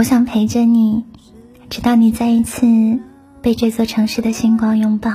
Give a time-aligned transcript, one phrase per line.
[0.00, 1.04] 我想陪着你，
[1.68, 2.66] 直到你再一次
[3.42, 5.10] 被这座城市的星光拥抱。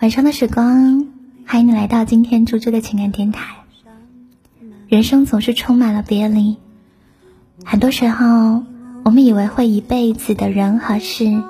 [0.00, 1.08] 晚上的时光，
[1.44, 3.56] 欢迎你来到今天猪猪的情感电台。
[4.86, 6.56] 人生总是充满了别离，
[7.64, 8.62] 很多时候，
[9.02, 11.42] 我们以为会一辈子的人和事，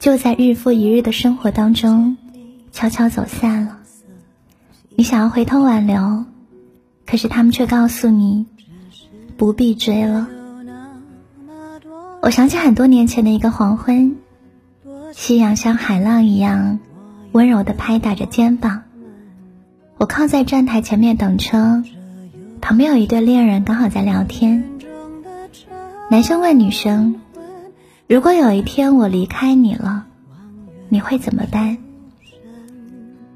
[0.00, 2.16] 就在日复一日的生活当中，
[2.72, 3.78] 悄悄走散了。
[4.96, 6.24] 你想要回头挽留，
[7.06, 8.46] 可是他们却告诉你，
[9.36, 10.30] 不必追了。
[12.26, 14.16] 我想起很多年前的一个黄昏，
[15.12, 16.80] 夕阳像海浪一样
[17.30, 18.82] 温柔的拍打着肩膀。
[19.96, 21.84] 我靠在站台前面等车。
[22.60, 24.64] 旁边有一对恋人刚好在聊天，
[26.10, 27.20] 男生问女生
[28.10, 30.06] ：“如果有一天我离开你了，
[30.88, 31.78] 你会怎么办？”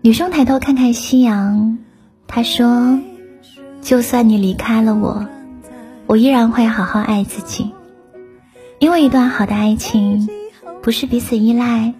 [0.02, 1.78] 女生抬头看看夕阳，
[2.26, 2.98] 她说
[3.82, 5.28] ：“就算你离开了我，
[6.08, 7.70] 我依然会好好爱自己，
[8.80, 10.28] 因为一段好的爱情
[10.82, 11.94] 不是彼此依赖，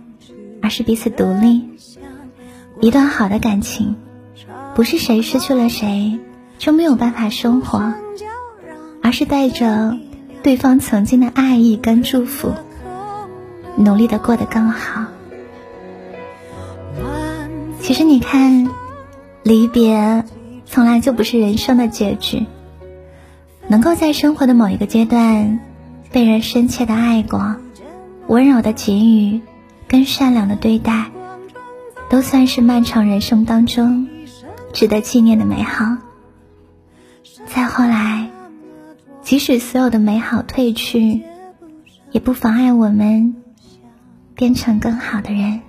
[0.61, 1.61] 而是彼此独立；
[2.81, 3.95] 一段好的感情
[4.75, 6.19] 不是谁失去了谁。”
[6.61, 7.95] 就没有办法生活，
[9.03, 9.97] 而是带着
[10.43, 12.53] 对方曾经的爱意跟祝福，
[13.79, 15.07] 努力的过得更好。
[17.81, 18.69] 其实你看，
[19.43, 20.23] 离别
[20.67, 22.45] 从来就不是人生的结局。
[23.67, 25.61] 能够在生活的某一个阶段
[26.13, 27.57] 被人深切的爱过，
[28.27, 29.41] 温柔的给予
[29.87, 31.11] 跟善良的对待，
[32.09, 34.09] 都算是漫长人生当中
[34.73, 35.97] 值得纪念的美好。
[37.47, 38.29] 再后来，
[39.23, 41.23] 即使所有的美好褪去，
[42.11, 43.37] 也不妨碍我们
[44.35, 45.61] 变成更好的人。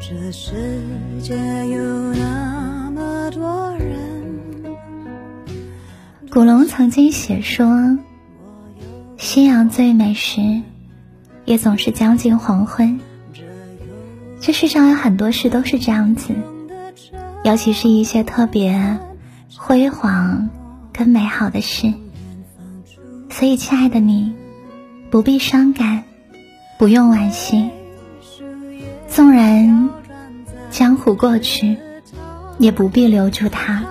[0.00, 0.52] 这世
[1.20, 4.15] 界有那么多人。
[6.36, 7.98] 古龙曾经写说
[9.16, 10.60] ：“夕阳最美时，
[11.46, 13.00] 也总是将近黄昏。”
[14.38, 16.34] 这世上有很多事都是这样子。
[17.42, 18.98] 尤其是一些特别
[19.56, 20.50] 辉煌
[20.92, 21.94] 跟美好的事，
[23.30, 24.34] 所以，亲爱的你，
[25.10, 26.04] 不必伤感，
[26.76, 27.70] 不用惋惜。
[29.08, 29.88] 纵然
[30.70, 31.78] 江湖过去，
[32.58, 33.86] 也不必留住它，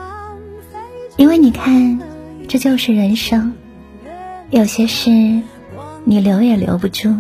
[1.18, 2.00] 因为你看，
[2.48, 3.54] 这就是人生。
[4.50, 5.10] 有些事
[6.04, 7.16] 你留也留不住。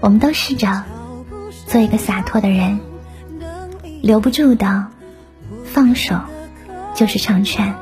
[0.00, 0.84] 我们都试着
[1.66, 2.80] 做一个洒脱的人。
[4.02, 4.86] 留不住的，
[5.64, 6.16] 放手
[6.94, 7.72] 就是成全；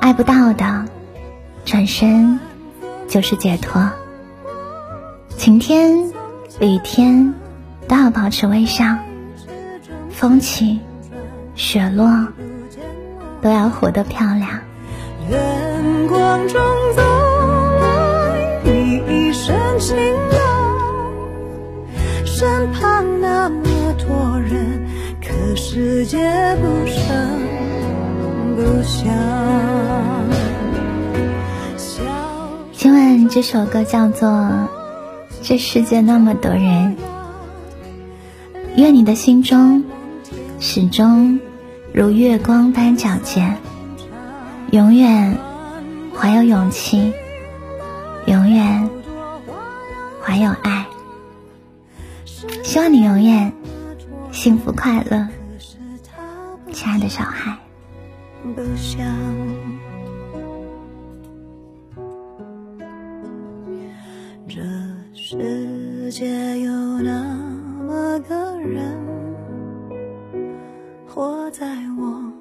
[0.00, 0.86] 爱不到的，
[1.64, 2.40] 转身
[3.08, 3.92] 就是解脱。
[5.36, 6.12] 晴天、
[6.60, 7.32] 雨天
[7.86, 8.98] 都要保持微笑，
[10.10, 10.80] 风起、
[11.54, 12.26] 雪落
[13.44, 14.48] 都要活得漂亮。
[15.28, 16.58] 远光中
[16.96, 17.02] 走
[17.78, 19.94] 来你一身晴
[20.32, 20.38] 朗，
[22.24, 23.62] 身旁那么
[23.98, 24.82] 多人。
[25.20, 26.18] 可世界
[26.56, 27.04] 不声
[28.56, 29.12] 不响
[32.72, 34.28] 今晚这首歌叫做
[35.42, 36.96] 《这世界那么多人》，
[38.76, 39.84] 愿你的心中
[40.60, 41.38] 始终
[41.94, 43.56] 如月光般皎洁，
[44.72, 45.38] 永远
[46.12, 47.12] 怀有勇气，
[48.26, 48.90] 永远
[50.20, 50.84] 怀有爱。
[52.64, 53.52] 希望你永远
[54.32, 55.28] 幸福快乐。
[56.72, 57.56] 亲爱的小孩，
[58.56, 59.06] 不想
[64.48, 64.60] 这
[65.14, 67.22] 世界有那
[67.86, 69.03] 么个人，
[72.04, 72.32] 我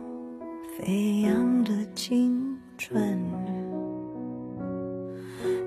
[0.77, 3.17] 飞扬的青春，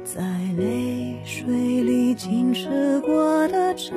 [0.04, 0.22] 在
[0.58, 3.96] 泪水里浸湿过的皱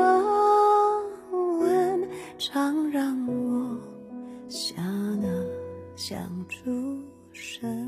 [1.60, 2.08] 纹，
[2.38, 3.78] 常让我。
[4.48, 5.28] 想啊，
[5.96, 6.18] 想
[6.48, 6.72] 出
[7.32, 7.79] 神。